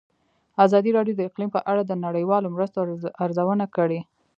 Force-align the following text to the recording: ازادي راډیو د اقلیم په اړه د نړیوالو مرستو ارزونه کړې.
ازادي 0.65 0.91
راډیو 0.97 1.17
د 1.17 1.21
اقلیم 1.29 1.49
په 1.53 1.61
اړه 1.71 1.81
د 1.85 1.91
نړیوالو 2.05 2.53
مرستو 2.55 2.77
ارزونه 3.23 3.65
کړې. 3.75 3.99